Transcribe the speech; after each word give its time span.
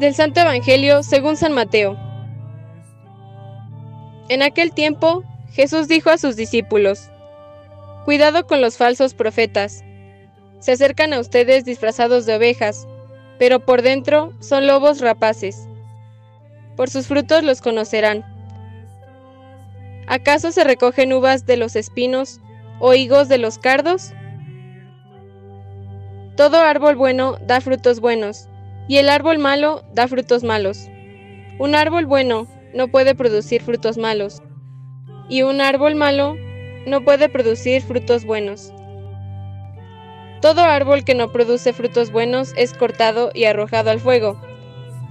Del 0.00 0.14
Santo 0.14 0.40
Evangelio 0.40 1.02
según 1.02 1.36
San 1.36 1.52
Mateo. 1.52 1.94
En 4.30 4.40
aquel 4.40 4.72
tiempo, 4.72 5.22
Jesús 5.52 5.88
dijo 5.88 6.08
a 6.08 6.16
sus 6.16 6.36
discípulos, 6.36 7.10
Cuidado 8.06 8.46
con 8.46 8.62
los 8.62 8.78
falsos 8.78 9.12
profetas. 9.12 9.84
Se 10.58 10.72
acercan 10.72 11.12
a 11.12 11.20
ustedes 11.20 11.66
disfrazados 11.66 12.24
de 12.24 12.36
ovejas, 12.36 12.88
pero 13.38 13.60
por 13.60 13.82
dentro 13.82 14.32
son 14.40 14.66
lobos 14.66 15.02
rapaces. 15.02 15.68
Por 16.76 16.88
sus 16.88 17.06
frutos 17.06 17.42
los 17.42 17.60
conocerán. 17.60 18.24
¿Acaso 20.06 20.50
se 20.50 20.64
recogen 20.64 21.12
uvas 21.12 21.44
de 21.44 21.58
los 21.58 21.76
espinos 21.76 22.40
o 22.78 22.94
higos 22.94 23.28
de 23.28 23.36
los 23.36 23.58
cardos? 23.58 24.14
Todo 26.38 26.56
árbol 26.56 26.96
bueno 26.96 27.36
da 27.46 27.60
frutos 27.60 28.00
buenos, 28.00 28.48
y 28.90 28.98
el 28.98 29.08
árbol 29.08 29.38
malo 29.38 29.84
da 29.94 30.08
frutos 30.08 30.42
malos. 30.42 30.88
Un 31.60 31.76
árbol 31.76 32.06
bueno 32.06 32.48
no 32.74 32.88
puede 32.88 33.14
producir 33.14 33.62
frutos 33.62 33.96
malos, 33.96 34.42
y 35.28 35.42
un 35.42 35.60
árbol 35.60 35.94
malo 35.94 36.34
no 36.86 37.04
puede 37.04 37.28
producir 37.28 37.82
frutos 37.82 38.24
buenos. 38.24 38.72
Todo 40.40 40.62
árbol 40.62 41.04
que 41.04 41.14
no 41.14 41.30
produce 41.30 41.72
frutos 41.72 42.10
buenos 42.10 42.52
es 42.56 42.74
cortado 42.74 43.30
y 43.32 43.44
arrojado 43.44 43.90
al 43.92 44.00
fuego, 44.00 44.40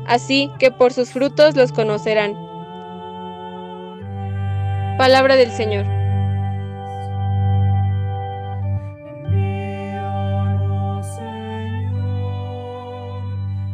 así 0.05 0.51
que 0.59 0.71
por 0.71 0.91
sus 0.91 1.11
frutos 1.11 1.55
los 1.55 1.71
conocerán. 1.71 2.33
Palabra 4.97 5.37
del 5.37 5.51
Señor. 5.51 5.98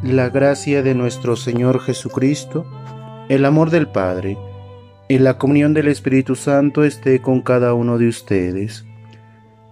La 0.06 0.30
gracia 0.30 0.84
de 0.84 0.94
nuestro 0.94 1.36
Señor 1.36 1.80
Jesucristo, 1.80 2.64
el 3.28 3.44
amor 3.44 3.72
del 3.72 3.88
Padre 3.88 4.38
y 5.10 5.18
la 5.18 5.40
comunión 5.40 5.74
del 5.74 5.88
Espíritu 5.88 6.36
Santo 6.36 6.84
esté 6.84 7.24
con 7.24 7.42
cada 7.42 7.74
uno 7.74 7.98
de 7.98 8.08
ustedes. 8.08 8.86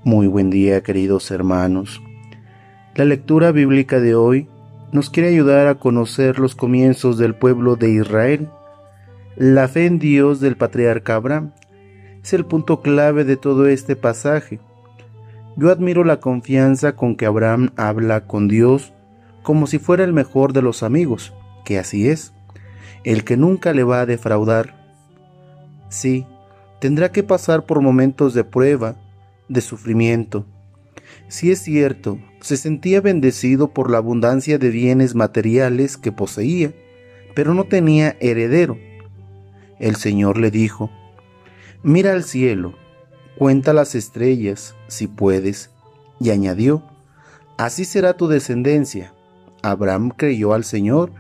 Muy 0.04 0.26
buen 0.26 0.50
día, 0.50 0.82
queridos 0.82 1.30
hermanos. 1.30 2.02
La 2.96 3.06
lectura 3.06 3.52
bíblica 3.52 4.00
de 4.00 4.16
hoy 4.16 4.50
nos 4.92 5.12
quiere 5.12 5.30
ayudar 5.30 5.68
a 5.68 5.76
conocer 5.76 6.40
los 6.40 6.56
comienzos 6.56 7.20
del 7.20 7.36
pueblo 7.36 7.76
de 7.76 7.92
Israel. 7.92 8.50
La 9.36 9.68
fe 9.68 9.86
en 9.86 10.00
Dios 10.00 10.40
del 10.40 10.58
patriarca 10.58 11.14
Abraham 11.14 11.52
es 12.24 12.34
el 12.34 12.44
punto 12.44 12.82
clave 12.82 13.24
de 13.24 13.38
todo 13.38 13.68
este 13.68 13.96
pasaje. 13.96 14.60
Yo 15.58 15.70
admiro 15.70 16.04
la 16.04 16.20
confianza 16.20 16.96
con 16.96 17.16
que 17.16 17.28
Abraham 17.28 17.70
habla 17.78 18.26
con 18.26 18.48
Dios 18.48 18.94
como 19.44 19.68
si 19.68 19.78
fuera 19.78 20.04
el 20.04 20.14
mejor 20.14 20.54
de 20.54 20.62
los 20.62 20.84
amigos, 20.84 21.34
que 21.64 21.78
así 21.78 22.08
es, 22.10 22.34
el 23.04 23.24
que 23.24 23.38
nunca 23.38 23.74
le 23.74 23.84
va 23.84 24.02
a 24.02 24.06
defraudar. 24.06 24.76
Sí, 25.90 26.26
tendrá 26.80 27.12
que 27.12 27.24
pasar 27.24 27.66
por 27.66 27.82
momentos 27.82 28.34
de 28.34 28.44
prueba, 28.44 28.96
de 29.50 29.62
sufrimiento. 29.62 30.46
Si 31.28 31.52
es 31.52 31.60
cierto, 31.60 32.20
se 32.42 32.58
sentía 32.58 33.02
bendecido 33.02 33.74
por 33.74 33.92
la 33.92 33.98
abundancia 33.98 34.58
de 34.58 34.70
bienes 34.70 35.16
materiales 35.16 35.98
que 35.98 36.12
poseía, 36.12 36.74
pero 37.36 37.54
no 37.54 37.66
tenía 37.66 38.16
heredero. 38.20 38.78
El 39.80 39.96
Señor 39.96 40.38
le 40.38 40.52
dijo, 40.52 40.90
Mira 41.84 42.14
al 42.14 42.24
cielo, 42.24 42.76
cuenta 43.38 43.74
las 43.74 43.96
estrellas, 43.96 44.76
si 44.88 45.08
puedes, 45.08 45.70
y 46.20 46.30
añadió, 46.30 46.84
Así 47.58 47.86
será 47.86 48.14
tu 48.14 48.28
descendencia. 48.28 49.14
Abraham 49.64 50.12
creyó 50.16 50.54
al 50.54 50.64
Señor 50.64 51.12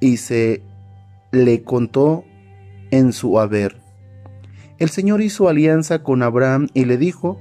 y 0.00 0.18
se 0.18 0.62
le 1.32 1.62
contó 1.62 2.24
en 2.90 3.12
su 3.12 3.40
haber. 3.40 3.80
El 4.78 4.90
Señor 4.90 5.22
hizo 5.22 5.48
alianza 5.48 6.02
con 6.02 6.22
Abraham 6.22 6.68
y 6.74 6.84
le 6.84 6.98
dijo, 6.98 7.40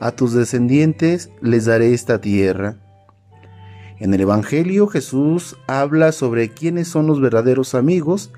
a 0.00 0.12
tus 0.12 0.32
descendientes 0.32 1.30
les 1.42 1.66
daré 1.66 1.92
esta 1.92 2.20
tierra. 2.20 2.76
En 3.98 4.14
el 4.14 4.22
Evangelio 4.22 4.86
Jesús 4.86 5.58
habla 5.66 6.12
sobre 6.12 6.48
quiénes 6.48 6.88
son 6.88 7.06
los 7.06 7.20
verdaderos 7.20 7.74
amigos 7.74 8.32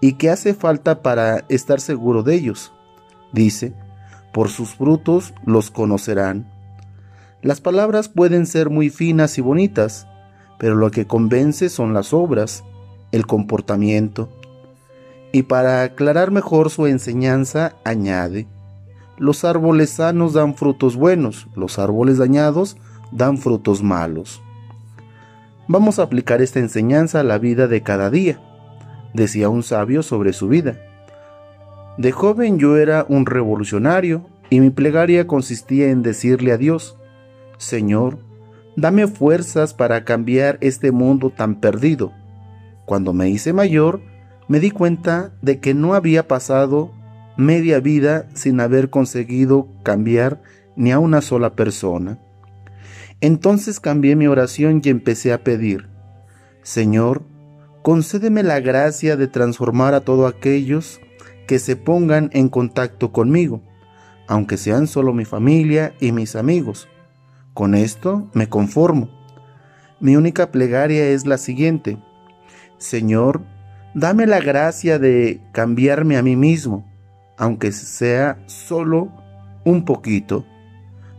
y 0.00 0.12
qué 0.12 0.30
hace 0.30 0.54
falta 0.54 1.02
para 1.02 1.44
estar 1.48 1.80
seguro 1.80 2.22
de 2.22 2.36
ellos. 2.36 2.72
Dice, 3.32 3.74
por 4.32 4.48
sus 4.48 4.76
frutos 4.76 5.34
los 5.44 5.72
conocerán. 5.72 6.46
Las 7.42 7.60
palabras 7.60 8.08
pueden 8.08 8.46
ser 8.46 8.70
muy 8.70 8.90
finas 8.90 9.36
y 9.38 9.40
bonitas, 9.40 10.06
pero 10.62 10.76
lo 10.76 10.92
que 10.92 11.08
convence 11.08 11.68
son 11.68 11.92
las 11.92 12.14
obras, 12.14 12.62
el 13.10 13.26
comportamiento. 13.26 14.28
Y 15.32 15.42
para 15.42 15.82
aclarar 15.82 16.30
mejor 16.30 16.70
su 16.70 16.86
enseñanza, 16.86 17.74
añade, 17.82 18.46
los 19.18 19.44
árboles 19.44 19.90
sanos 19.90 20.34
dan 20.34 20.54
frutos 20.54 20.94
buenos, 20.94 21.48
los 21.56 21.80
árboles 21.80 22.18
dañados 22.18 22.76
dan 23.10 23.38
frutos 23.38 23.82
malos. 23.82 24.40
Vamos 25.66 25.98
a 25.98 26.04
aplicar 26.04 26.40
esta 26.40 26.60
enseñanza 26.60 27.18
a 27.18 27.24
la 27.24 27.38
vida 27.38 27.66
de 27.66 27.82
cada 27.82 28.08
día, 28.08 28.38
decía 29.14 29.48
un 29.48 29.64
sabio 29.64 30.04
sobre 30.04 30.32
su 30.32 30.46
vida. 30.46 30.78
De 31.98 32.12
joven 32.12 32.60
yo 32.60 32.76
era 32.76 33.04
un 33.08 33.26
revolucionario 33.26 34.26
y 34.48 34.60
mi 34.60 34.70
plegaria 34.70 35.26
consistía 35.26 35.90
en 35.90 36.02
decirle 36.02 36.52
a 36.52 36.56
Dios, 36.56 36.96
Señor, 37.58 38.18
Dame 38.76 39.06
fuerzas 39.06 39.74
para 39.74 40.04
cambiar 40.04 40.56
este 40.62 40.92
mundo 40.92 41.28
tan 41.30 41.60
perdido. 41.60 42.12
Cuando 42.86 43.12
me 43.12 43.28
hice 43.28 43.52
mayor, 43.52 44.00
me 44.48 44.60
di 44.60 44.70
cuenta 44.70 45.32
de 45.42 45.60
que 45.60 45.74
no 45.74 45.94
había 45.94 46.26
pasado 46.26 46.90
media 47.36 47.80
vida 47.80 48.28
sin 48.32 48.60
haber 48.60 48.88
conseguido 48.88 49.68
cambiar 49.82 50.40
ni 50.74 50.90
a 50.90 50.98
una 50.98 51.20
sola 51.20 51.54
persona. 51.54 52.18
Entonces 53.20 53.78
cambié 53.78 54.16
mi 54.16 54.26
oración 54.26 54.80
y 54.82 54.88
empecé 54.88 55.34
a 55.34 55.44
pedir, 55.44 55.88
Señor, 56.62 57.22
concédeme 57.82 58.42
la 58.42 58.60
gracia 58.60 59.16
de 59.16 59.28
transformar 59.28 59.92
a 59.92 60.00
todos 60.00 60.32
aquellos 60.32 60.98
que 61.46 61.58
se 61.58 61.76
pongan 61.76 62.30
en 62.32 62.48
contacto 62.48 63.12
conmigo, 63.12 63.60
aunque 64.28 64.56
sean 64.56 64.86
solo 64.86 65.12
mi 65.12 65.26
familia 65.26 65.92
y 66.00 66.12
mis 66.12 66.36
amigos 66.36 66.88
con 67.54 67.74
esto 67.74 68.30
me 68.34 68.48
conformo. 68.48 69.08
Mi 70.00 70.16
única 70.16 70.50
plegaria 70.50 71.08
es 71.08 71.26
la 71.26 71.38
siguiente. 71.38 71.98
Señor, 72.78 73.42
dame 73.94 74.26
la 74.26 74.40
gracia 74.40 74.98
de 74.98 75.40
cambiarme 75.52 76.16
a 76.16 76.22
mí 76.22 76.34
mismo, 76.34 76.90
aunque 77.36 77.72
sea 77.72 78.42
solo 78.46 79.10
un 79.64 79.84
poquito. 79.84 80.44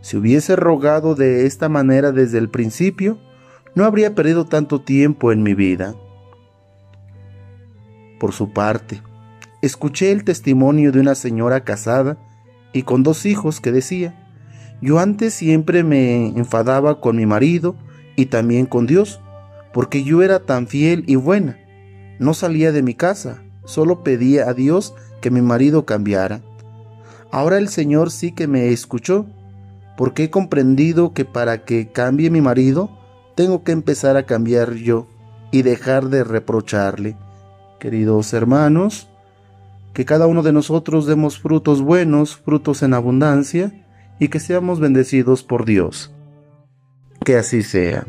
Si 0.00 0.16
hubiese 0.16 0.54
rogado 0.56 1.14
de 1.14 1.46
esta 1.46 1.68
manera 1.68 2.12
desde 2.12 2.38
el 2.38 2.50
principio, 2.50 3.18
no 3.74 3.84
habría 3.84 4.14
perdido 4.14 4.44
tanto 4.44 4.82
tiempo 4.82 5.32
en 5.32 5.42
mi 5.42 5.54
vida. 5.54 5.94
Por 8.20 8.32
su 8.32 8.52
parte, 8.52 9.02
escuché 9.62 10.12
el 10.12 10.24
testimonio 10.24 10.92
de 10.92 11.00
una 11.00 11.14
señora 11.14 11.64
casada 11.64 12.18
y 12.72 12.82
con 12.82 13.02
dos 13.02 13.24
hijos 13.24 13.60
que 13.60 13.72
decía, 13.72 14.23
yo 14.84 14.98
antes 14.98 15.32
siempre 15.32 15.82
me 15.82 16.26
enfadaba 16.36 17.00
con 17.00 17.16
mi 17.16 17.24
marido 17.24 17.74
y 18.16 18.26
también 18.26 18.66
con 18.66 18.86
Dios, 18.86 19.18
porque 19.72 20.04
yo 20.04 20.22
era 20.22 20.40
tan 20.40 20.66
fiel 20.66 21.04
y 21.06 21.16
buena. 21.16 21.58
No 22.18 22.34
salía 22.34 22.70
de 22.70 22.82
mi 22.82 22.92
casa, 22.92 23.42
solo 23.64 24.02
pedía 24.02 24.46
a 24.46 24.52
Dios 24.52 24.94
que 25.22 25.30
mi 25.30 25.40
marido 25.40 25.86
cambiara. 25.86 26.42
Ahora 27.32 27.56
el 27.56 27.68
Señor 27.68 28.10
sí 28.10 28.32
que 28.32 28.46
me 28.46 28.68
escuchó, 28.68 29.24
porque 29.96 30.24
he 30.24 30.30
comprendido 30.30 31.14
que 31.14 31.24
para 31.24 31.64
que 31.64 31.90
cambie 31.90 32.28
mi 32.28 32.42
marido, 32.42 32.90
tengo 33.36 33.64
que 33.64 33.72
empezar 33.72 34.18
a 34.18 34.26
cambiar 34.26 34.74
yo 34.74 35.06
y 35.50 35.62
dejar 35.62 36.08
de 36.10 36.24
reprocharle. 36.24 37.16
Queridos 37.80 38.34
hermanos, 38.34 39.08
que 39.94 40.04
cada 40.04 40.26
uno 40.26 40.42
de 40.42 40.52
nosotros 40.52 41.06
demos 41.06 41.38
frutos 41.38 41.80
buenos, 41.80 42.36
frutos 42.36 42.82
en 42.82 42.92
abundancia, 42.92 43.83
y 44.18 44.28
que 44.28 44.40
seamos 44.40 44.80
bendecidos 44.80 45.42
por 45.42 45.64
Dios. 45.64 46.14
Que 47.24 47.36
así 47.36 47.62
sea. 47.62 48.06